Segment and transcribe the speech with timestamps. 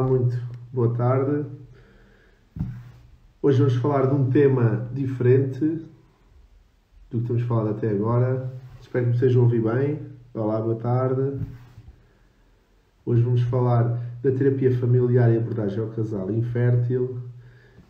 [0.00, 0.40] Olá, muito
[0.72, 1.44] boa tarde.
[3.42, 5.84] Hoje vamos falar de um tema diferente
[7.10, 8.50] do que temos falado até agora.
[8.80, 10.00] Espero que me estejam a ouvir bem.
[10.32, 11.38] Olá, boa tarde.
[13.04, 17.18] Hoje vamos falar da terapia familiar e abordagem ao casal infértil.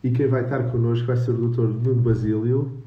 [0.03, 1.61] E quem vai estar connosco vai ser o Dr.
[1.61, 2.83] Nuno Basílio.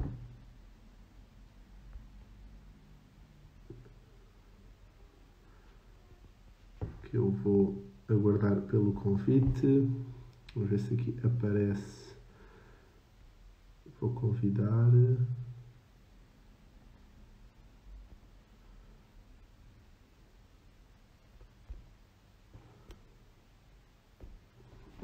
[7.01, 9.89] Que eu vou aguardar pelo convite.
[10.53, 12.15] Vamos ver se aqui aparece.
[13.99, 14.91] Vou convidar.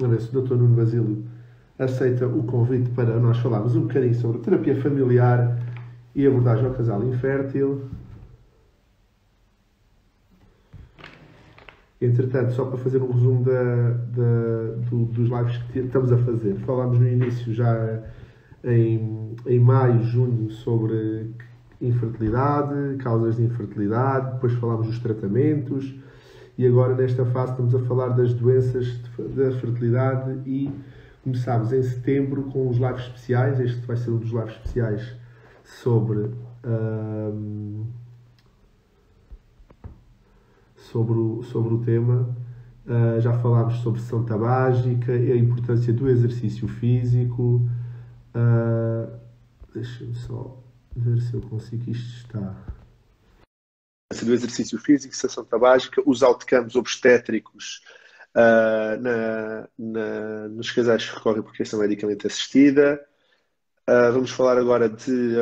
[0.02, 0.56] A ver se o Dr.
[0.56, 1.24] Nuno Basílio
[1.78, 5.58] aceita o convite para nós falarmos um bocadinho sobre terapia familiar
[6.14, 7.88] e abordagem ao casal infértil.
[12.02, 16.56] Entretanto, só para fazer um resumo da, da, do, dos lives que estamos a fazer,
[16.66, 18.02] falámos no início já
[18.64, 21.30] em, em maio, junho, sobre
[21.80, 25.94] infertilidade, causas de infertilidade, depois falámos dos tratamentos
[26.58, 29.00] e agora nesta fase estamos a falar das doenças
[29.36, 30.72] da fertilidade e
[31.22, 35.16] começámos em setembro com os lives especiais, este vai ser um dos lives especiais
[35.62, 36.30] sobre.
[36.64, 38.01] Um,
[40.92, 42.36] sobre o, sobre o tema.
[42.84, 47.66] Uh, já falámos sobre sessão tabágica a importância do exercício físico.
[48.34, 49.22] Uh,
[49.72, 50.62] Deixa-me só
[50.94, 52.54] ver se eu consigo isto está.
[54.22, 57.80] Do exercício físico, sessão tabágica, os outcomes obstétricos
[58.36, 63.00] uh, na, na, nos casais que recorrem por questão medicamente assistida.
[63.86, 65.34] vamos falar agora de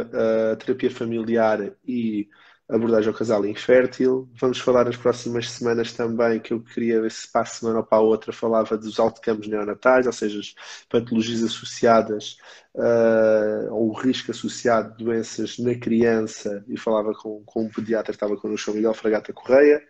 [0.61, 2.29] terapia familiar e
[2.71, 4.29] abordagem ao casal infértil.
[4.35, 7.85] Vamos falar nas próximas semanas também, que eu queria ver se para a semana ou
[7.85, 10.41] para a outra falava dos outcomes neonatais, ou seja,
[10.89, 12.39] patologias associadas
[12.75, 18.13] uh, ou o risco associado de doenças na criança, e falava com, com um pediatra
[18.13, 19.83] que estava connosco, o Miguel Fragata Correia.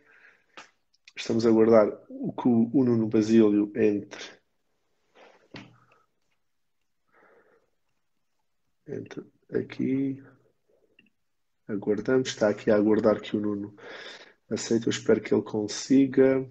[1.14, 4.40] Estamos a aguardar o que o Nuno Basílio entre.
[8.86, 10.22] Entre aqui.
[11.70, 13.74] Aguardamos, está aqui a aguardar que o Nuno
[14.50, 14.86] aceite.
[14.86, 16.44] Eu espero que ele consiga.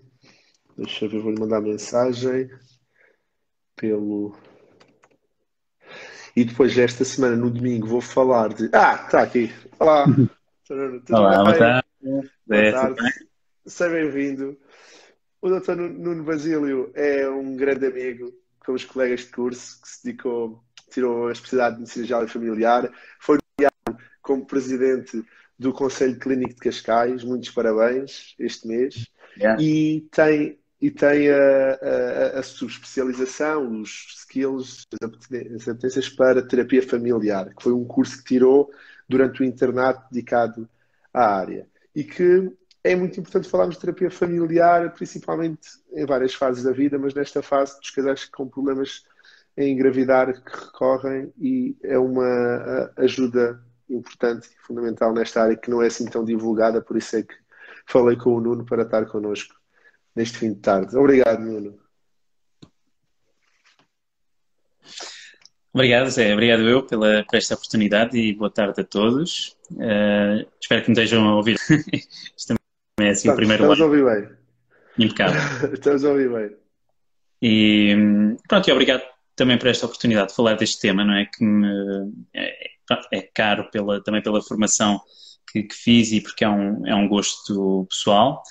[0.78, 2.50] Deixa eu ver, vou-lhe mandar mensagem
[3.75, 4.35] pelo.
[6.35, 8.69] E depois, esta semana, no domingo, vou falar de.
[8.74, 9.52] Ah, está aqui.
[9.78, 10.06] Olá.
[10.66, 11.88] Tudo Olá, boa tarde.
[12.01, 13.01] Boa tarde.
[13.66, 14.57] Seja bem-vindo.
[15.41, 15.75] O Dr.
[15.75, 18.31] Nuno Basílio é um grande amigo,
[18.68, 22.94] os colegas de curso, que se dedicou, tirou a especialidade de medicina geral e familiar,
[23.19, 23.40] foi
[24.29, 25.25] como presidente
[25.57, 29.59] do Conselho Clínico de Cascais, muitos parabéns este mês, yeah.
[29.59, 31.79] e tem, e tem a,
[32.35, 34.85] a, a subespecialização, os skills,
[35.56, 38.69] as apetências para terapia familiar, que foi um curso que tirou
[39.09, 40.69] durante o internato dedicado
[41.12, 41.66] à área.
[41.95, 42.51] E que
[42.84, 47.41] é muito importante falarmos de terapia familiar, principalmente em várias fases da vida, mas nesta
[47.41, 49.03] fase dos casais com problemas
[49.57, 55.81] em engravidar que recorrem e é uma ajuda importante e fundamental nesta área que não
[55.81, 57.35] é assim tão divulgada, por isso é que
[57.85, 59.55] falei com o Nuno para estar connosco
[60.16, 60.95] neste fim de tarde.
[60.95, 61.79] Obrigado, Nuno.
[65.72, 66.33] Obrigado, Zé.
[66.33, 69.55] Obrigado eu pela, por esta oportunidade e boa tarde a todos.
[69.72, 71.57] Uh, espero que me estejam a ouvir.
[72.35, 73.83] Isto também é assim estamos, o primeiro Estamos ano.
[73.83, 75.06] a ouvir bem.
[75.06, 75.73] Impecável.
[75.73, 76.57] estamos a ouvir bem.
[77.41, 77.95] E
[78.47, 79.03] pronto, e obrigado
[79.35, 81.25] também por esta oportunidade de falar deste tema, não é?
[81.25, 82.71] Que me, é,
[83.11, 85.00] é caro pela, também pela formação
[85.51, 88.41] que, que, fiz e porque é um, é um gosto pessoal.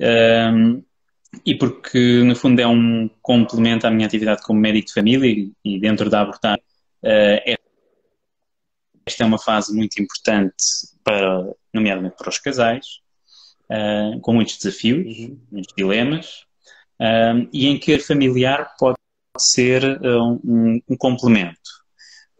[0.00, 0.82] Um,
[1.44, 5.80] e porque, no fundo, é um complemento à minha atividade como médico de família e,
[5.80, 6.62] dentro da abordagem.
[7.02, 7.58] Uh,
[9.06, 10.54] esta é uma fase muito importante,
[11.04, 12.86] para, nomeadamente para os casais,
[13.70, 15.40] uh, com muitos desafios, uhum.
[15.50, 16.44] muitos dilemas,
[17.52, 18.98] e em que a familiar pode
[19.38, 21.70] ser um, um, complemento.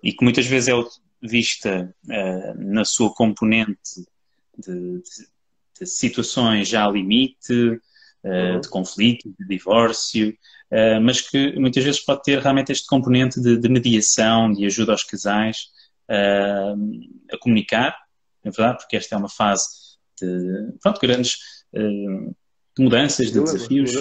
[0.02, 0.74] E que muitas vezes é
[1.22, 4.04] vista uh, na sua componente
[4.56, 5.02] de, de,
[5.80, 7.80] de, situações já limite,
[8.24, 13.40] uh, de conflito, de divórcio, uh, mas que muitas vezes pode ter realmente este componente
[13.40, 15.76] de, de mediação, de ajuda aos casais
[16.10, 17.94] a comunicar,
[18.42, 19.68] é verdade, porque esta é uma fase
[20.18, 21.36] de pronto, grandes
[22.78, 23.92] mudanças, de desafios.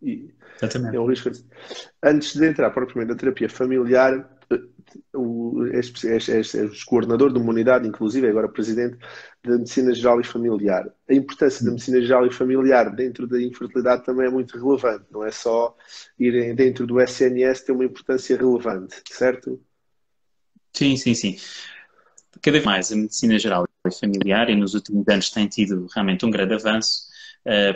[0.00, 0.96] E, Exatamente.
[0.96, 1.30] É um risco.
[2.02, 4.37] Antes de entrar propriamente na terapia familiar,
[5.14, 8.96] o, és coordenador de uma unidade, inclusive agora presidente
[9.44, 10.88] da Medicina Geral e Familiar.
[11.08, 15.24] A importância da Medicina Geral e Familiar dentro da infertilidade também é muito relevante, não
[15.24, 15.76] é só
[16.18, 19.60] ir dentro do SNS ter uma importância relevante, certo?
[20.72, 21.36] Sim, sim, sim.
[22.40, 26.24] Cada vez mais a Medicina Geral e Familiar, e nos últimos anos tem tido realmente
[26.24, 27.07] um grande avanço,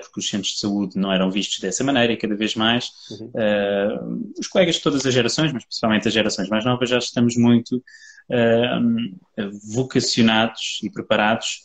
[0.01, 3.27] porque os centros de saúde não eram vistos dessa maneira e cada vez mais uhum.
[3.29, 7.37] uh, os colegas de todas as gerações, mas principalmente as gerações mais novas, já estamos
[7.37, 11.63] muito uh, vocacionados e preparados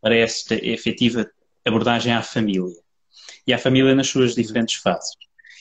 [0.00, 1.28] para esta efetiva
[1.64, 2.76] abordagem à família.
[3.46, 5.12] E à família nas suas diferentes fases.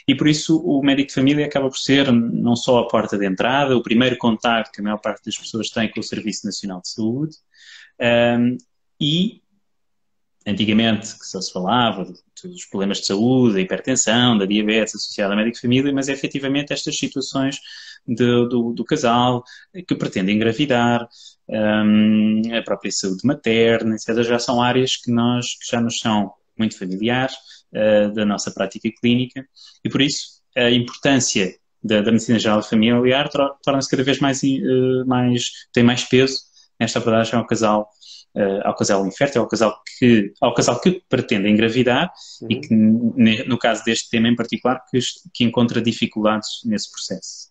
[0.08, 3.26] E por isso o médico de família acaba por ser não só a porta de
[3.26, 6.82] entrada, o primeiro contato que a maior parte das pessoas tem com o Serviço Nacional
[6.82, 7.36] de Saúde,
[8.40, 8.58] um,
[9.00, 9.42] e
[10.48, 15.38] antigamente que só se falava dos problemas de saúde, da hipertensão, da diabetes associada ao
[15.38, 17.60] médico de família, mas é efetivamente estas situações
[18.08, 19.44] de, do, do, casal
[19.86, 21.06] que pretende engravidar,
[21.50, 24.24] um, a própria saúde materna, etc.
[24.24, 27.36] Já são áreas que, nós, que já nos são muito familiares
[27.74, 29.46] uh, da nossa prática clínica
[29.84, 31.54] e por isso a importância
[31.84, 36.40] da, da medicina geral familiar torna-se cada vez mais, uh, mais, tem mais peso
[36.80, 37.90] nesta abordagem ao casal
[38.38, 42.12] uh, ao casal infértil, ao casal que, ao casal que pretende engravidar
[42.42, 42.48] uhum.
[42.50, 45.00] e que, no caso deste tema em particular, que,
[45.34, 47.50] que encontra dificuldades nesse processo.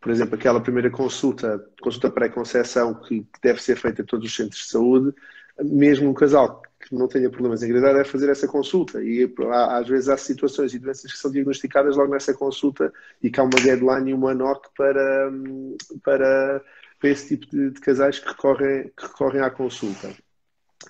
[0.00, 4.62] Por exemplo, aquela primeira consulta, consulta pré-conceição que deve ser feita em todos os centros
[4.62, 5.14] de saúde,
[5.62, 9.00] mesmo um casal que não tenha problemas em engravidar deve fazer essa consulta.
[9.00, 9.32] E
[9.70, 12.92] às vezes há situações e doenças que são diagnosticadas logo nessa consulta
[13.22, 16.60] e que há uma guideline e uma NOC para, hum, para
[17.02, 20.14] para esse tipo de, de casais que recorrem, que recorrem à consulta.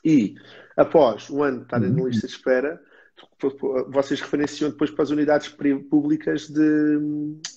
[0.04, 0.34] E
[0.76, 2.08] após um ano de estarem na uhum.
[2.08, 2.78] lista de espera,
[3.88, 5.48] vocês referenciam depois para as unidades
[5.88, 6.98] públicas de,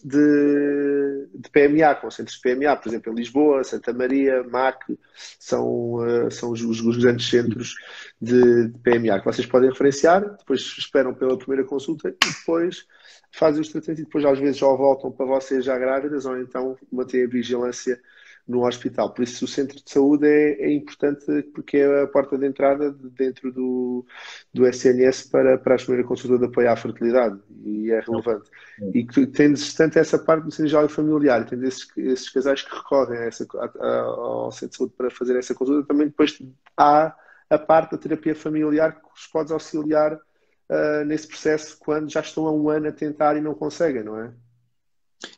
[0.04, 4.98] de, de, PMA, com centros de PMA, por exemplo, em Lisboa, Santa Maria, MAC,
[5.40, 7.76] são, uh, são os, os, grandes centros
[8.22, 12.86] de, de, PMA que vocês podem referenciar, depois esperam pela primeira consulta e depois
[13.32, 16.78] fazem os tratamentos e depois às vezes já voltam para vocês já grávidas ou então
[16.92, 18.00] mantêm a vigilância
[18.48, 19.12] no hospital.
[19.12, 22.92] Por isso, o centro de saúde é, é importante porque é a porta de entrada
[22.92, 24.06] de dentro do,
[24.54, 28.50] do SNS para, para a primeira consulta de apoio à fertilidade e é relevante.
[28.94, 33.20] E que tendes tanto essa parte do sindical familiar, tendo esses, esses casais que recorrem
[33.20, 36.40] a essa, a, a, ao centro de saúde para fazer essa consulta, também depois
[36.78, 37.16] há
[37.50, 42.46] a parte da terapia familiar que os pode auxiliar uh, nesse processo quando já estão
[42.46, 44.32] há um ano a tentar e não conseguem, não é?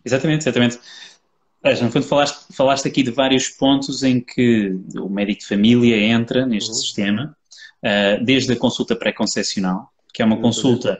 [0.03, 0.79] Exatamente, exatamente.
[1.67, 5.97] Veja, no fundo falaste, falaste aqui de vários pontos em que o médico de família
[5.97, 6.75] entra neste uhum.
[6.75, 7.37] sistema,
[7.83, 10.97] uh, desde a consulta pré-concepcional, que é uma consulta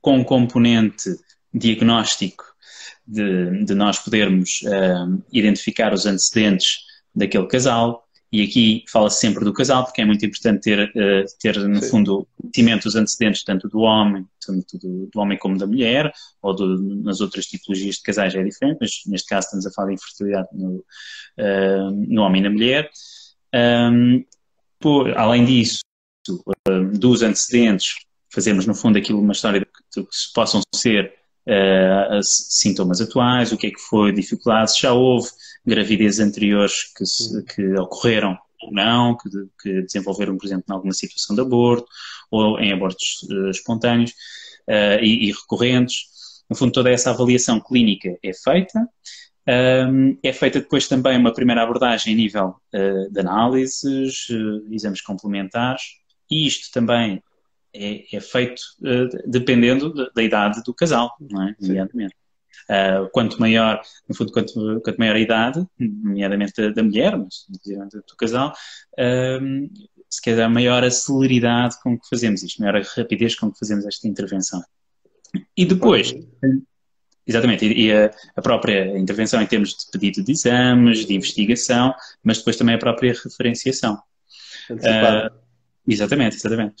[0.00, 1.10] com um componente
[1.52, 2.44] diagnóstico
[3.04, 9.52] de, de nós podermos uh, identificar os antecedentes daquele casal, e aqui fala-se sempre do
[9.52, 11.90] casal, porque é muito importante ter, uh, ter no Sim.
[11.90, 16.54] fundo, conhecimento dos antecedentes, tanto do homem, tanto do, do homem como da mulher, ou
[16.54, 19.94] do, nas outras tipologias de casais é diferente, mas neste caso estamos a falar de
[19.94, 22.90] infertilidade no, uh, no homem e na mulher.
[23.52, 24.24] Um,
[24.78, 25.80] por, além disso,
[26.28, 27.96] uh, dos antecedentes,
[28.32, 31.19] fazemos no fundo aquilo, uma história de que, que possam ser
[32.22, 35.28] sintomas atuais, o que é que foi, dificuldades, já houve
[35.66, 39.28] gravidez anteriores que, se, que ocorreram ou não, que,
[39.62, 41.86] que, desenvolveram, por exemplo, em alguma situação de aborto
[42.30, 44.10] ou em abortos uh, espontâneos
[44.68, 46.08] uh, e, e, recorrentes.
[46.48, 48.86] No fundo, toda essa avaliação clínica é feita.
[49.48, 54.26] Um, é feita depois também uma primeira abordagem a nível uh, de análises,
[54.70, 55.82] exames complementares,
[56.30, 57.22] e isto também
[57.74, 58.62] é, é feito
[59.26, 61.54] dependendo da, da, idade do casal, não é?
[61.60, 62.14] Evidentemente.
[62.68, 67.46] Uh, quanto maior, no fundo, quanto, quanto maior a idade, nomeadamente da, da mulher, mas
[67.48, 68.52] do casal,
[68.92, 69.70] uh,
[70.08, 73.86] se calhar maior a celeridade com que fazemos isto, maior a rapidez com que fazemos
[73.86, 74.62] esta intervenção.
[75.56, 76.12] E depois,
[77.26, 82.38] exatamente, e a, a, própria intervenção em termos de pedido de exames, de investigação, mas
[82.38, 83.94] depois também a própria referenciação.
[84.70, 85.32] Uh,
[85.86, 86.74] exatamente, exatamente.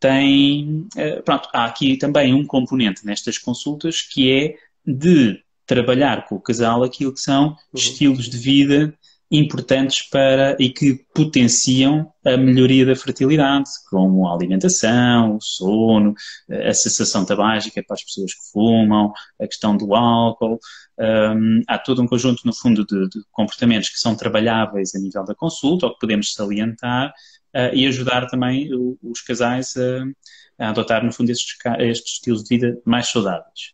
[0.00, 0.86] Tem,
[1.24, 4.54] pronto, há aqui também um componente nestas consultas que é
[4.86, 7.56] de trabalhar com o casal aquilo que são uhum.
[7.74, 8.94] estilos de vida
[9.30, 16.14] importantes para e que potenciam a melhoria da fertilidade, como a alimentação, o sono,
[16.50, 20.58] a cessação tabágica para as pessoas que fumam, a questão do álcool.
[20.98, 25.24] Um, há todo um conjunto, no fundo, de, de, comportamentos que são trabalháveis a nível
[25.24, 27.12] da consulta ou que podemos salientar
[27.54, 32.44] uh, e ajudar também o, os casais a, a, adotar, no fundo, estes, estes estilos
[32.44, 33.72] de vida mais saudáveis.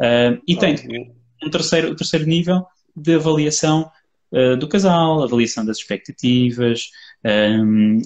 [0.00, 0.76] Uh, e tem
[1.42, 2.64] um terceiro, terceiro nível
[2.96, 3.90] de avaliação
[4.32, 6.90] uh, do casal, avaliação das expectativas,
[7.24, 7.98] um,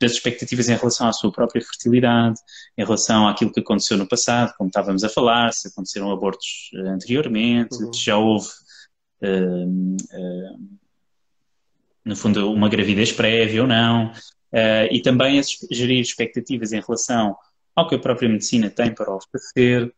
[0.00, 2.40] das expectativas em relação à sua própria fertilidade,
[2.76, 7.76] em relação àquilo que aconteceu no passado, como estávamos a falar, se aconteceram abortos anteriormente,
[7.76, 7.92] uhum.
[7.92, 8.48] se já houve
[12.08, 14.10] no fundo, uma gravidez prévia ou não,
[14.52, 17.36] uh, e também a gerir expectativas em relação
[17.74, 19.94] ao que a própria medicina tem para oferecer,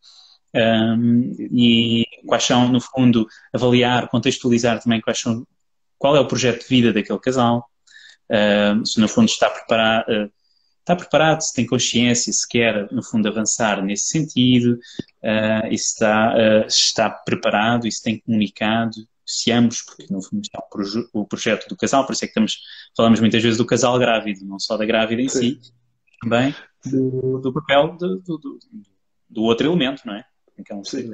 [0.54, 5.46] um, e quais são, no fundo, avaliar, contextualizar também quais são,
[5.98, 7.68] qual é o projeto de vida daquele casal,
[8.30, 10.32] uh, se no fundo está preparado, uh,
[10.80, 14.78] está preparado, se tem consciência, se quer, no fundo, avançar nesse sentido,
[15.22, 16.34] uh, e se está,
[16.66, 18.96] está preparado e se tem comunicado
[19.30, 20.58] se ambos, porque no fundo é
[21.12, 22.58] o projeto do casal, por isso é que estamos,
[22.96, 25.60] falamos muitas vezes do casal grávido, não só da grávida em Sim.
[25.60, 25.72] si,
[26.20, 28.58] também do, do papel do, do,
[29.28, 30.24] do, outro elemento, não é?
[30.58, 31.12] Então, Sim.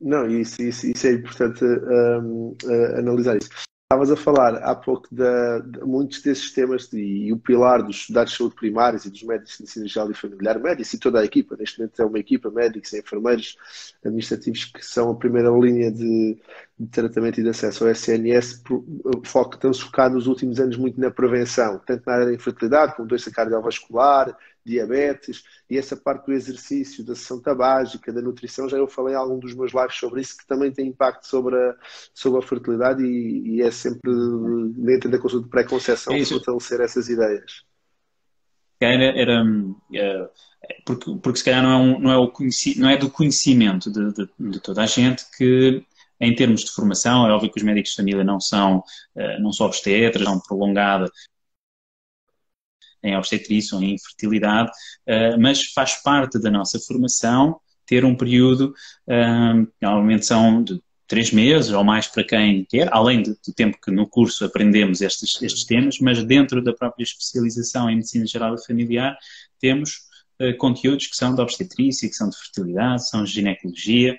[0.00, 2.56] Não, isso, isso, isso é importante um,
[2.96, 3.50] analisar isso.
[3.92, 8.08] Estavas a falar há pouco de, de muitos desses temas de, e o pilar dos
[8.08, 11.18] dados de saúde primários e dos médicos de medicina geral e familiar, médicos e toda
[11.18, 13.56] a equipa, neste momento é uma equipa, médicos e enfermeiros
[14.04, 16.38] administrativos que são a primeira linha de,
[16.78, 18.62] de tratamento e de acesso ao SNS,
[19.24, 23.08] foco, estamos focados nos últimos anos muito na prevenção, tanto na área da infertilidade como
[23.08, 24.36] doença cardiovascular,
[24.70, 29.18] diabetes e essa parte do exercício, da sessão tabágica, da nutrição, já eu falei em
[29.18, 31.74] algum dos meus lives sobre isso, que também tem impacto sobre a,
[32.14, 34.10] sobre a fertilidade e, e é sempre
[34.76, 37.64] dentro da consulta de pré-conceição é fortalecer essas ideias.
[38.80, 39.44] Era, era,
[39.92, 40.30] era,
[40.86, 42.32] porque, porque se calhar não é, um, não é, o
[42.78, 45.84] não é do conhecimento de, de, de toda a gente que
[46.20, 48.84] em termos de formação, é óbvio que os médicos de família não são,
[49.16, 51.10] eh, não são obstetras, são prolongada
[53.02, 58.74] em obstetrícia ou em infertilidade, uh, mas faz parte da nossa formação ter um período,
[59.08, 63.90] uh, normalmente são de três meses ou mais para quem quer, além do, tempo que
[63.90, 68.64] no curso aprendemos estes, estes temas, mas dentro da própria especialização em medicina geral e
[68.64, 69.18] familiar
[69.58, 70.02] temos
[70.40, 74.16] uh, conteúdos que são de obstetrícia, que são de fertilidade, são de ginecologia,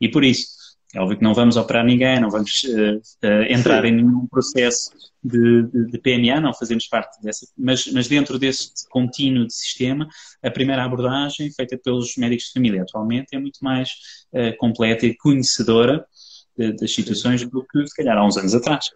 [0.00, 0.59] e por isso
[0.94, 3.88] é óbvio que não vamos operar ninguém, não vamos uh, uh, entrar Sim.
[3.88, 4.90] em nenhum processo
[5.22, 10.08] de, de, de, PMA, não fazemos parte dessa, mas, mas dentro desse contínuo de sistema,
[10.42, 13.90] a primeira abordagem feita pelos médicos de família atualmente é muito mais
[14.32, 16.04] uh, completa e conhecedora
[16.78, 18.90] das situações do que se calhar há uns anos atrás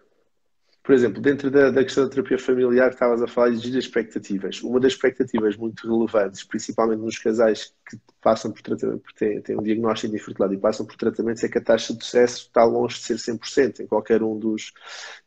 [0.85, 4.61] por exemplo, dentro da, da, questão da terapia familiar que estavas a falar, exigir expectativas.
[4.61, 9.57] Uma das expectativas muito relevantes, principalmente nos casais que passam por tratamento, porque têm, têm
[9.57, 12.63] um diagnóstico de infertilidade e passam por tratamentos, é que a taxa de sucesso está
[12.63, 14.73] longe de ser 100% em qualquer um dos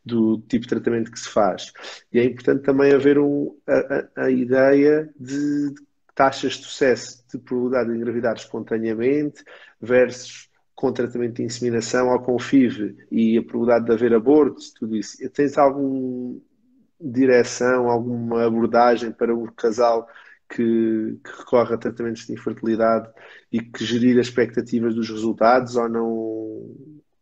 [0.05, 1.73] do tipo de tratamento que se faz.
[2.13, 5.73] E é importante também haver um, a, a ideia de
[6.15, 9.43] taxas de sucesso de probabilidade de engravidar espontaneamente
[9.81, 10.48] versus
[10.79, 15.17] com tratamento de inseminação ou com FIV e a probabilidade de haver abortos, tudo isso.
[15.31, 16.39] Tens alguma
[17.01, 20.07] direção, alguma abordagem para um casal
[20.47, 23.09] que, que, recorre a tratamentos de infertilidade
[23.51, 26.07] e que gerir as expectativas dos resultados ou não?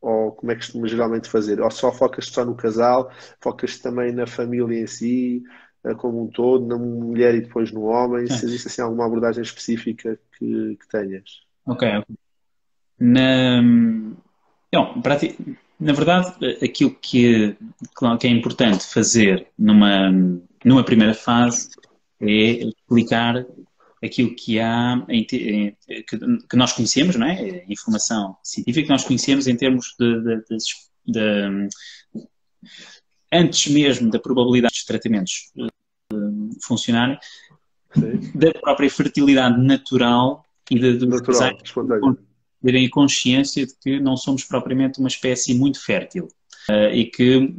[0.02, 1.60] Ou como é que costuma geralmente fazer?
[1.60, 3.12] Ou só focas só no casal,
[3.42, 5.42] focas também na família em si,
[5.84, 8.26] eh, como um todo, na mulher e depois no homem?
[8.26, 8.28] É.
[8.28, 11.42] Se existe assim, alguma abordagem específica que, que tenhas?
[11.66, 12.27] Ok, ok.
[13.00, 13.62] Na,
[14.74, 15.02] não,
[15.80, 17.56] na verdade, aquilo que,
[18.20, 20.10] que é importante fazer numa,
[20.66, 21.70] numa primeira fase
[22.20, 23.46] é explicar
[24.04, 27.66] aquilo que há, que, nós conhecemos, não é?
[27.68, 30.58] Informação científica que nós conhecemos em termos de, de, de,
[31.08, 31.70] de
[33.32, 36.16] antes mesmo da probabilidade dos tratamentos eh,
[36.64, 37.18] funcionarem,
[37.94, 38.32] Sim.
[38.34, 41.58] da própria fertilidade natural e de, dos natural,
[42.68, 46.28] terem consciência de que não somos propriamente uma espécie muito fértil
[46.70, 47.56] uh, e que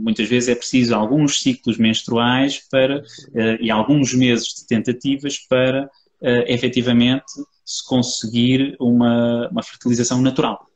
[0.00, 5.84] muitas vezes é preciso alguns ciclos menstruais para, uh, e alguns meses de tentativas para
[5.84, 7.26] uh, efetivamente
[7.66, 10.66] se conseguir uma, uma fertilização natural.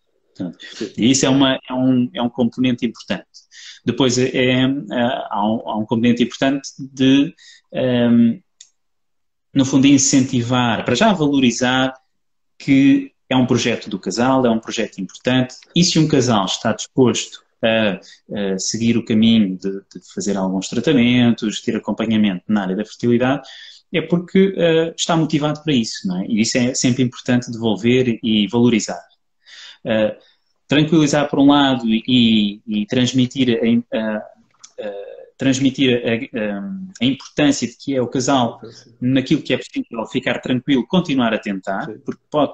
[0.98, 3.24] E isso é, uma, é, um, é um componente importante.
[3.82, 7.34] Depois é, é há, um, há, um, componente importante de,
[7.72, 8.40] um,
[9.54, 11.94] no fundo, incentivar, para já valorizar
[12.58, 16.72] que é um projeto do casal, é um projeto importante, e se um casal está
[16.72, 18.00] disposto a,
[18.54, 23.46] a seguir o caminho de, de, fazer alguns tratamentos, ter acompanhamento na área da fertilidade,
[23.94, 26.26] é porque uh, está motivado para isso, não é?
[26.26, 29.02] E isso é sempre importante devolver e valorizar.
[29.84, 30.16] Uh,
[30.66, 33.58] tranquilizar por um lado e, e transmitir
[33.92, 34.22] a, a,
[35.36, 36.02] transmitir
[37.00, 38.60] a, importância de que é o casal
[39.00, 42.52] naquilo que é possível ficar tranquilo, continuar a tentar, porque pode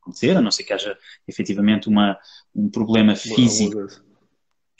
[0.00, 0.96] acontecer, a não ser que haja
[1.26, 2.18] efetivamente uma,
[2.54, 3.88] um problema físico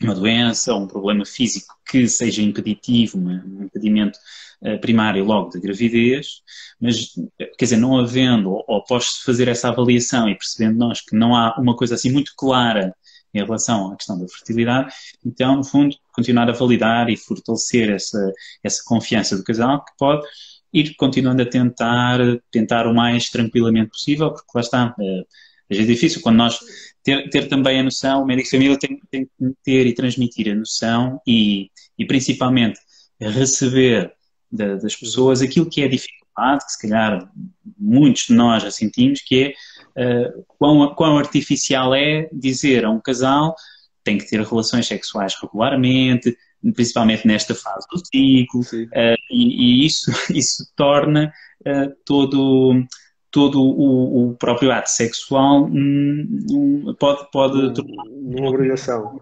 [0.02, 4.18] uma doença ou um problema físico que seja impeditivo, um impedimento
[4.62, 6.42] uh, primário logo da gravidez,
[6.80, 7.12] mas,
[7.58, 11.36] quer dizer, não havendo, ou, ou após fazer essa avaliação e percebendo nós que não
[11.36, 12.94] há uma coisa assim muito clara
[13.32, 14.92] em relação à questão da fertilidade,
[15.24, 18.32] então, no fundo, continuar a validar e fortalecer essa,
[18.64, 20.26] essa confiança do casal que pode
[20.72, 22.18] ir continuando a tentar,
[22.50, 25.24] tentar o mais tranquilamente possível, porque lá está, é,
[25.70, 26.58] é difícil quando nós
[27.02, 30.52] ter, ter também a noção, o médico de família tem, tem que ter e transmitir
[30.52, 32.78] a noção e, e principalmente
[33.20, 34.12] receber
[34.50, 37.30] da, das pessoas aquilo que é dificuldade, que se calhar
[37.78, 39.54] muitos de nós já sentimos, que
[39.96, 43.54] é uh, quão, quão artificial é dizer a um casal
[44.02, 46.36] tem que ter relações sexuais regularmente,
[46.74, 51.32] principalmente nesta fase do ciclo, uh, e, e, isso, isso torna
[51.66, 52.84] uh, todo,
[53.30, 58.04] todo o, o, próprio ato sexual um, pode, pode tornar.
[58.08, 59.20] Uma obrigação.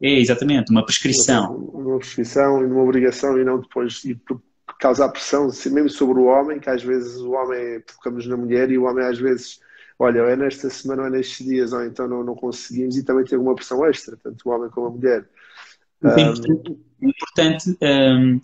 [0.00, 1.56] É, exatamente, uma prescrição.
[1.56, 4.18] Uma, prescrição e uma obrigação e não depois e
[4.78, 8.76] causar pressão, mesmo sobre o homem, que às vezes o homem, focamos na mulher e
[8.76, 9.58] o homem às vezes
[9.98, 13.24] olha, é nesta semana ou é nestes dias, ou então não, não conseguimos, e também
[13.24, 15.26] tem uma pressão extra, tanto o homem como a mulher.
[16.10, 18.40] É importante, importante um,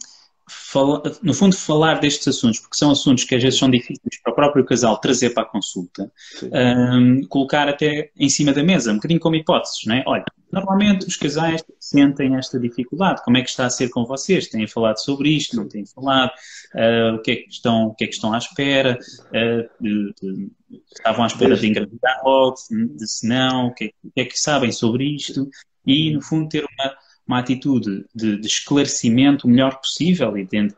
[0.49, 4.33] fala, no fundo, falar destes assuntos, porque são assuntos que às vezes são difíceis para
[4.33, 6.11] o próprio casal trazer para a consulta,
[6.43, 10.05] um, colocar até em cima da mesa, um bocadinho como hipóteses, não é?
[10.07, 14.49] Olha, normalmente os casais sentem esta dificuldade, como é que está a ser com vocês?
[14.49, 16.33] Têm falado sobre isto, não têm falado?
[16.75, 18.99] Uh, o, que é que estão, o que é que estão à espera?
[19.29, 20.51] Uh, de, de,
[20.95, 24.25] estavam à espera de engravidar logo, de, se não, o que, é, o que é
[24.25, 25.49] que sabem sobre isto?
[25.87, 26.95] E, no fundo, ter uma
[27.33, 30.77] uma atitude de, de esclarecimento o melhor possível e dentro,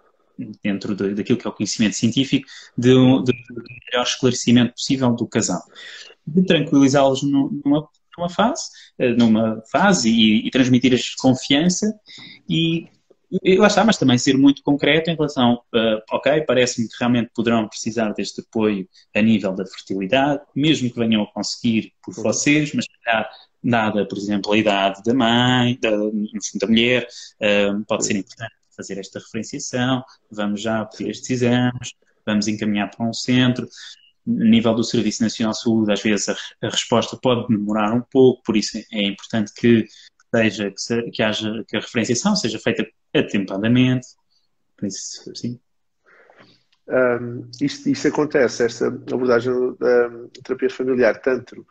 [0.62, 2.46] dentro de, daquilo que é o conhecimento científico,
[2.78, 5.62] de, de, de melhor esclarecimento possível do casal.
[6.26, 11.92] De tranquilizá-los numa, numa fase, eh, numa fase e, e transmitir-lhes confiança
[12.49, 12.88] e
[13.42, 17.32] e lá está, mas também ser muito concreto em relação, uh, ok, parece-me que realmente
[17.34, 22.73] poderão precisar deste apoio a nível da fertilidade, mesmo que venham a conseguir por vocês,
[22.73, 23.28] mas calhar
[23.65, 27.09] dada, por exemplo, a idade da mãe, da, da mulher,
[27.41, 31.93] uh, pode ser importante fazer esta referenciação, vamos já pedir estes exames,
[32.27, 33.67] vamos encaminhar para um centro.
[34.27, 38.03] A nível do Serviço Nacional de Saúde, às vezes a, a resposta pode demorar um
[38.03, 39.87] pouco, por isso é importante que
[40.35, 44.09] seja que, se, que haja que a referenciação seja feita atempadamente.
[44.77, 45.61] Por isso, sim.
[46.89, 50.11] Um, isto, isto acontece, esta abordagem da
[50.43, 51.67] terapia familiar, tanto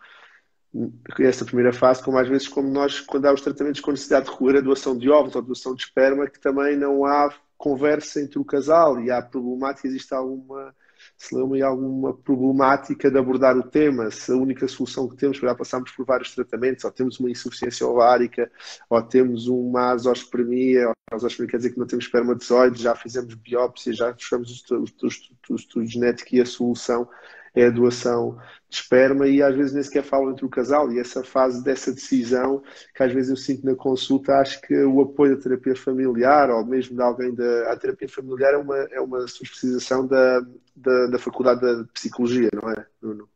[1.19, 4.31] essa primeira fase, como às vezes como nós, quando há os tratamentos com necessidade de
[4.31, 8.39] recolher a doação de óvulos ou doação de esperma, que também não há conversa entre
[8.39, 10.73] o casal e há problemática, existe alguma
[11.17, 15.55] se leu alguma problemática de abordar o tema, se a única solução que temos, já
[15.55, 18.51] passamos por vários tratamentos, ou temos uma insuficiência ovárica,
[18.89, 24.13] ou temos uma azospermia, azospermia quer dizer que não temos espermatozoides, já fizemos biópsia, já
[24.13, 24.63] fechamos
[25.49, 27.07] o estudo genético e a solução
[27.55, 28.37] é a doação
[28.69, 31.93] de esperma e às vezes nem sequer falam entre o casal e essa fase dessa
[31.93, 32.63] decisão
[32.95, 36.65] que às vezes eu sinto na consulta, acho que o apoio da terapia familiar ou
[36.65, 40.41] mesmo de alguém da a terapia familiar é uma, é uma subespecialização da,
[40.75, 43.29] da, da Faculdade de Psicologia, não é, Bruno?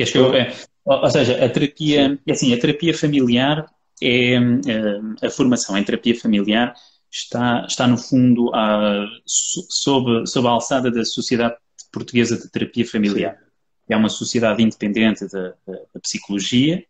[0.00, 0.54] Acho que eu, é,
[0.86, 3.70] ou seja, a terapia, é assim, a terapia familiar
[4.02, 6.74] é, é a formação em terapia familiar
[7.10, 11.56] está, está no fundo a, sob, sob a alçada da Sociedade
[11.92, 13.36] Portuguesa de Terapia Familiar.
[13.36, 13.50] Sim.
[13.88, 16.84] É uma sociedade independente da, da, da psicologia,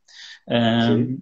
[0.47, 1.19] um,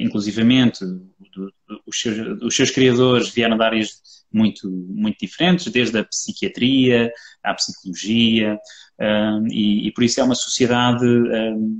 [0.00, 4.02] inclusivamente do, do, os, seus, os seus criadores vieram de áreas
[4.32, 8.58] muito, muito diferentes, desde a psiquiatria à psicologia,
[8.98, 11.78] um, e, e, por isso é uma sociedade um,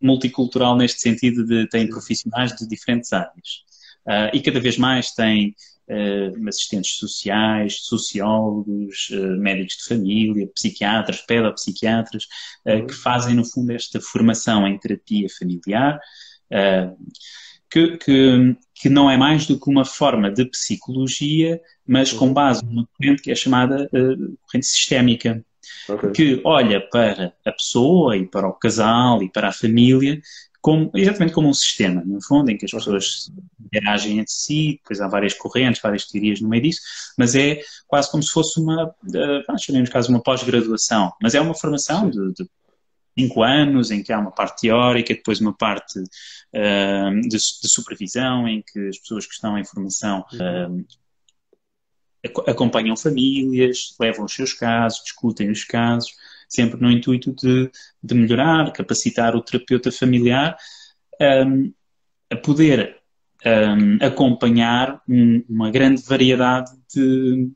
[0.00, 3.64] multicultural neste sentido de tem profissionais de diferentes áreas.
[4.06, 5.54] Uh, e cada vez mais tem
[5.88, 12.26] uh, assistentes sociais, sociólogos, uh, médicos de família, psiquiatras, pedopsiquiatras,
[12.66, 12.86] uhum.
[12.86, 16.00] que fazem, no fundo, esta formação em terapia familiar,
[17.70, 22.34] que, que, que, não é mais do que uma forma de psicologia, mas com uhum.
[22.34, 25.42] base numa corrente que é chamada corrente sistémica.
[25.88, 26.10] Okay.
[26.10, 30.20] que olha para a pessoa e para o casal e para a família
[30.62, 33.30] como, exatamente como um sistema, no fundo, em que as pessoas
[33.66, 36.80] interagem entre si, depois há várias correntes, várias teorias no meio disso,
[37.18, 38.94] mas é quase como se fosse uma,
[39.58, 42.48] chamemos caso uma pós-graduação, mas é uma formação de, de
[43.18, 48.46] cinco anos, em que há uma parte teórica, depois uma parte uh, de, de, supervisão,
[48.46, 50.84] em que as pessoas que estão em formação uh,
[52.46, 56.14] acompanham famílias, levam os seus casos, discutem os casos,
[56.52, 57.70] sempre no intuito de,
[58.02, 60.56] de melhorar, capacitar o terapeuta familiar
[61.20, 61.72] um,
[62.30, 62.96] a poder
[63.44, 67.50] um, acompanhar um, uma grande variedade de,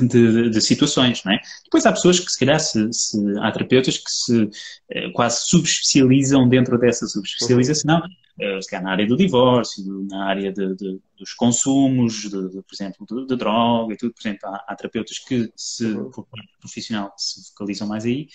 [0.00, 1.40] de, de, situações, não é?
[1.64, 4.50] Depois há pessoas que, se calhar, se, se, há terapeutas que se
[4.90, 8.25] eh, quase subespecializam dentro dessa subespecialização, uh,
[8.60, 13.36] se calhar na área do divórcio, na área de, de, dos consumos, por exemplo, de,
[13.36, 14.12] droga e tudo.
[14.12, 18.28] Por exemplo, há, há terapeutas que, se, por parte profissional, se focalizam mais aí,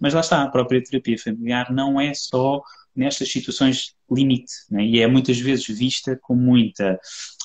[0.00, 2.62] mas lá está, a própria terapia familiar não é só
[2.94, 4.84] nestas situações limite, né?
[4.84, 6.98] e é muitas vezes vista com muita.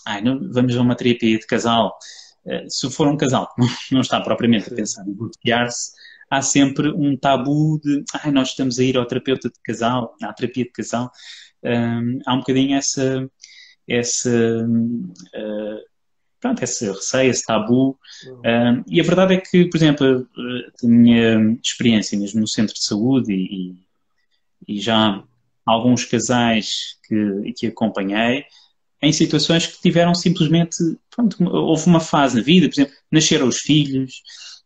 [0.06, 1.98] Ai, não, vamos a uma terapia de casal.
[2.46, 5.91] Uh, se for um casal que não, não está propriamente a pensar em bloquear-se,
[6.30, 10.34] há sempre um tabu de ai, nós estamos a ir ao terapeuta de casal, à
[10.34, 11.12] terapia de casal.
[11.63, 13.30] Um, há um bocadinho essa,
[13.88, 14.30] essa,
[14.65, 15.80] uh,
[16.39, 17.98] pronto, esse receio, esse tabu.
[18.26, 20.28] Um, e a verdade é que, por exemplo,
[20.84, 23.76] a minha experiência mesmo no centro de saúde e,
[24.67, 25.24] e já
[25.65, 28.46] alguns casais que, que acompanhei
[29.02, 30.78] em situações que tiveram simplesmente,
[31.10, 34.22] pronto, houve uma fase na vida, por exemplo, nasceram os filhos,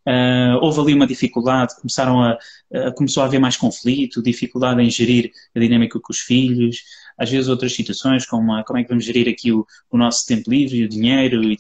[0.08, 2.38] uh, houve ali uma dificuldade, começaram a,
[2.72, 6.84] uh, começou a haver mais conflito, dificuldade em gerir a dinâmica com os filhos,
[7.18, 10.26] às vezes outras situações, como a, como é que vamos gerir aqui o, o nosso
[10.26, 11.58] tempo livre, o dinheiro, e,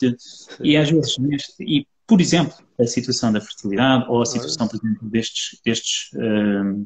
[0.61, 1.17] e às vezes,
[1.59, 6.81] e por exemplo, a situação da fertilidade ou a situação, por exemplo, destes, destes uh,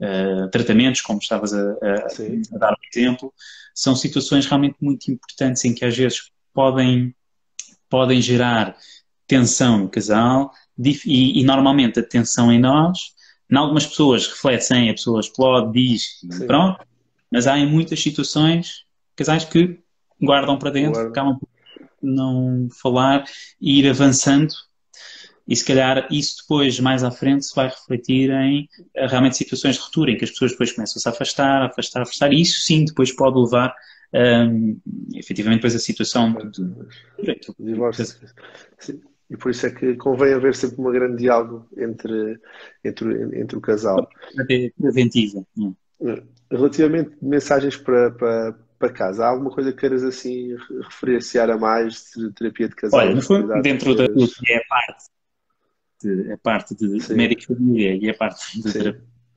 [0.00, 3.32] uh, tratamentos, como estavas a, a, a dar o exemplo,
[3.74, 7.14] são situações realmente muito importantes em que às vezes podem,
[7.90, 8.74] podem gerar
[9.26, 12.98] tensão no casal e, e normalmente a tensão em nós,
[13.50, 16.46] em algumas pessoas refletem, a pessoa explode, diz Sim.
[16.46, 16.84] pronto,
[17.30, 18.84] mas há em muitas situações
[19.16, 19.78] casais que
[20.20, 21.10] guardam para dentro, Guarda.
[21.10, 21.48] acabam por
[22.02, 23.24] não falar
[23.60, 24.52] e ir avançando
[25.46, 29.76] e se calhar isso depois, mais à frente, se vai refletir em eh, realmente situações
[29.76, 32.40] de ruptura, em que as pessoas depois começam-se a afastar, a afastar, a afastar, e
[32.40, 33.74] isso sim depois pode levar
[34.14, 34.80] um,
[35.14, 38.06] efetivamente depois a situação de, de, divórcio.
[39.30, 42.38] E por isso é que convém haver sempre uma grande diálogo entre,
[42.84, 44.08] entre, entre o casal.
[44.78, 45.44] Preventiva.
[46.02, 46.22] É?
[46.50, 52.10] Relativamente mensagens para, para, para casa, há alguma coisa que queiras assim referenciar a mais
[52.14, 53.00] de terapia de casal?
[53.00, 55.04] Olha, dentro da que é a parte
[56.32, 57.14] a parte de Sim.
[57.14, 58.94] médico família e a parte de Sim.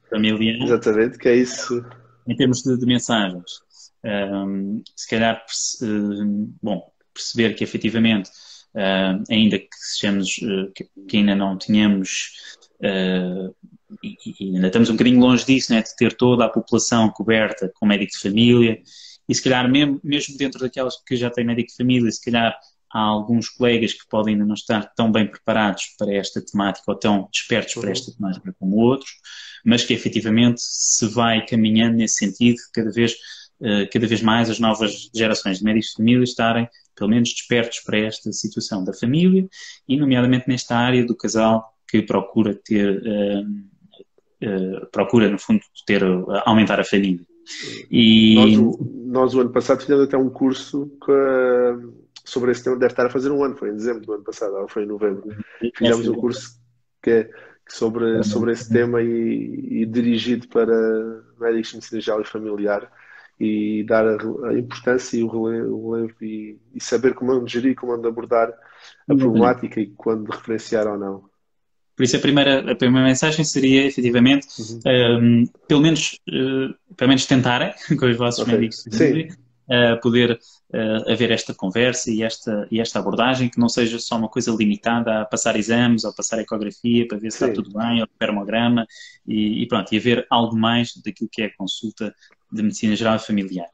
[0.09, 0.63] família.
[0.63, 1.85] Exatamente, que é isso.
[2.27, 3.61] Em termos de, de mensagens,
[4.03, 5.43] um, se calhar,
[5.81, 8.29] um, bom, perceber que efetivamente,
[8.77, 12.31] uh, ainda que sejamos, uh, que, que, ainda não tínhamos,
[12.81, 13.53] uh,
[14.03, 17.71] e, e, ainda estamos um bocadinho longe disso, né, de ter toda a população coberta
[17.75, 18.81] com médico de família,
[19.27, 22.57] e se calhar mesmo, mesmo dentro daquelas que já têm médico de família, se calhar
[22.93, 26.97] há alguns colegas que podem ainda não estar tão bem preparados para esta temática ou
[26.97, 29.11] tão despertos para esta temática como outros,
[29.65, 33.15] mas que efetivamente se vai caminhando nesse sentido, cada vez,
[33.91, 37.97] cada vez mais as novas gerações de médicos de família estarem pelo menos despertos para
[37.99, 39.47] esta situação da família
[39.87, 46.03] e nomeadamente nesta área do casal que procura ter, uh, uh, procura no fundo ter,
[46.45, 47.25] aumentar a família.
[47.89, 48.35] E...
[48.35, 53.05] Nós, nós, o ano passado fizemos até um curso a sobre esse tema, deve estar
[53.05, 55.23] a fazer um ano, foi em dezembro do ano passado, ou foi em novembro.
[55.77, 56.59] Fizemos um curso
[57.01, 57.29] que é
[57.69, 60.75] sobre, sobre esse tema e, e dirigido para
[61.39, 62.91] médicos de medicina geral e familiar
[63.39, 67.93] e dar a, importância e o relevo, o relevo e, e, saber como gerir, como
[67.93, 68.51] abordar
[69.07, 71.23] a problemática e quando referenciar ou não.
[71.95, 74.79] Por isso a primeira, a primeira mensagem seria efetivamente uhum.
[75.19, 78.53] um, pelo, menos, uh, pelo menos tentarem com os vossos okay.
[78.53, 79.29] médicos de
[79.67, 80.39] uh, poder
[80.73, 84.51] uh, haver esta conversa e esta, e esta abordagem, que não seja só uma coisa
[84.51, 87.45] limitada a passar exames ou passar ecografia para ver se Sim.
[87.45, 88.85] está tudo bem, ou permograma,
[89.25, 92.13] e, e, pronto, e haver algo mais daquilo que é a consulta
[92.51, 93.69] de medicina geral e familiar.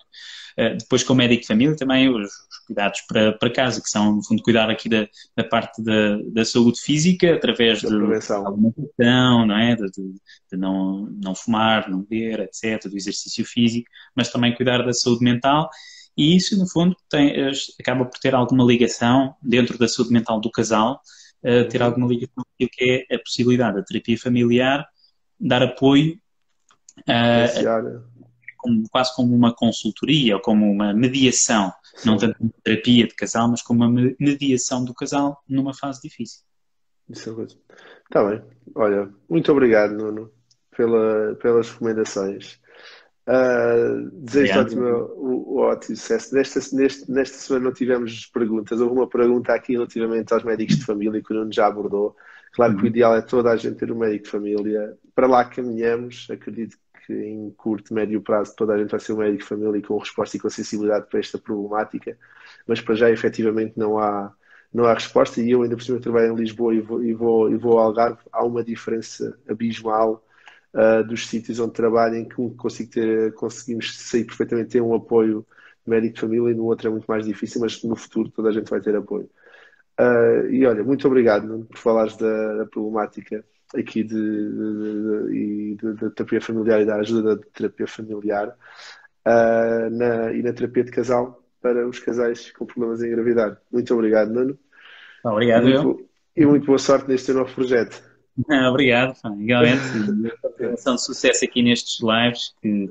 [0.58, 3.90] Uh, depois, com o médico de família, também os, os, cuidados para, para casa, que
[3.90, 7.96] são, no fundo, cuidar aqui da, da parte da, da saúde física, através da de
[7.96, 9.76] alimentação, não é?
[9.76, 10.14] De, de,
[10.52, 15.24] de, não, não fumar, não beber, etc., do exercício físico, mas também cuidar da saúde
[15.24, 15.70] mental
[16.16, 17.34] e isso, no fundo, tem,
[17.80, 21.02] acaba por ter alguma ligação dentro da saúde mental do casal,
[21.44, 21.88] uh, ter uhum.
[21.88, 24.88] alguma ligação com que é a possibilidade da terapia familiar,
[25.40, 26.20] dar apoio,
[27.00, 28.13] uh,
[28.64, 32.10] como, quase como uma consultoria ou como uma mediação, Sim.
[32.10, 36.42] não tanto uma terapia de casal, mas como uma mediação do casal numa fase difícil.
[37.10, 37.56] Isso é coisa.
[38.06, 38.42] Está bem.
[38.76, 40.32] Olha, muito obrigado, Nuno,
[40.76, 42.62] pela, pelas recomendações.
[43.28, 46.34] Uh, desejo ótimo, o, o ótimo sucesso.
[46.34, 48.80] Nesta, neste, nesta semana não tivemos perguntas.
[48.80, 52.16] Houve uma pergunta aqui relativamente aos médicos de família que o Nuno já abordou.
[52.54, 52.88] Claro que o uhum.
[52.88, 54.98] ideal é toda a gente ter um médico de família.
[55.16, 56.28] Para lá caminhamos.
[56.30, 59.98] Acredito que em curto, médio prazo toda a gente vai ser um médico família com
[59.98, 62.18] resposta e com sensibilidade para esta problemática,
[62.68, 64.34] mas para já efetivamente não há,
[64.74, 65.42] não há resposta.
[65.42, 67.88] E eu ainda por cima trabalho em Lisboa e vou, e vou, e vou ao
[67.88, 70.26] Algarve, há uma diferença abismal
[70.74, 74.96] uh, dos sítios onde trabalho em que um consigo ter, conseguimos sair perfeitamente ter um
[74.96, 75.46] apoio
[75.86, 78.52] médico de família e no outro é muito mais difícil, mas no futuro toda a
[78.52, 79.30] gente vai ter apoio.
[80.00, 86.10] Uh, e olha, muito obrigado por falares da, da problemática aqui de, de, de, de,
[86.12, 91.44] terapia familiar e da ajuda da terapia familiar uh, na, e na terapia de casal
[91.62, 93.58] para os casais com problemas em engravidar.
[93.72, 94.58] Muito obrigado, Nuno.
[95.24, 98.04] Obrigado, e muito, e muito boa sorte neste teu novo projeto.
[98.70, 99.82] Obrigado, igualmente.
[100.42, 102.86] Continuação de sucesso aqui nestes lives que,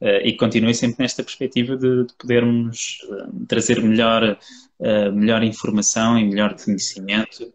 [0.00, 4.36] uh, e continue sempre nesta perspectiva de, de podermos uh, trazer melhor,
[4.80, 7.52] uh, melhor informação e melhor conhecimento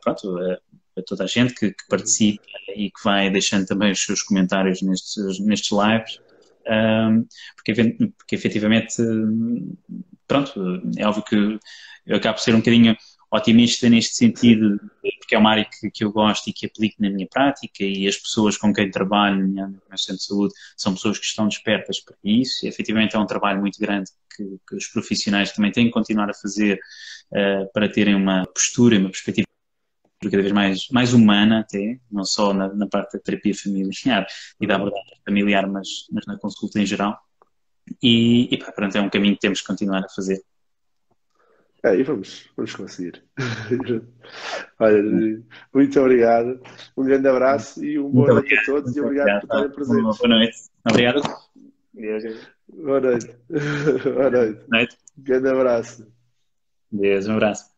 [0.00, 2.42] pronto, a, toda a gente que, que, participa
[2.74, 6.20] e que vai deixando também os seus comentários nestes, nestes lives.
[7.56, 8.96] porque, porque efetivamente,
[10.26, 11.58] pronto, é óbvio que
[12.06, 12.96] eu acabo por ser um bocadinho
[13.30, 14.80] otimista neste sentido,
[15.18, 18.08] porque é uma área que, que eu gosto e que aplico na minha prática e
[18.08, 22.00] as pessoas com quem trabalho no meu centro de saúde são pessoas que estão despertas
[22.00, 25.86] para isso e efetivamente é um trabalho muito grande que, que os profissionais também têm
[25.86, 26.80] que continuar a fazer
[27.32, 29.46] uh, para terem uma postura e uma perspectiva
[30.22, 34.26] cada vez mais, mais humana até, não só na, na parte da terapia familiar
[34.60, 37.16] e da abordagem familiar, mas, mas na consulta em geral.
[38.02, 40.42] E, e pá, pronto, é um caminho que temos que continuar a fazer.
[41.84, 43.22] É, e vamos, vamos conseguir.
[44.80, 46.60] Olha, muito obrigado,
[46.96, 50.18] um grande abraço e um bom noite a todos e obrigado, por estarem presentes.
[50.18, 50.56] Boa noite.
[50.90, 51.22] Obrigado.
[52.68, 53.36] Boa noite.
[54.04, 54.60] Boa noite.
[54.68, 54.96] noite.
[55.16, 56.17] Grande abraço.
[56.90, 57.70] Deus, um abraço.